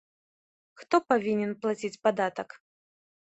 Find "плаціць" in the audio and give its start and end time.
1.67-2.01